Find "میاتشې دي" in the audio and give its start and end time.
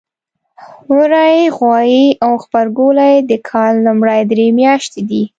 4.57-5.23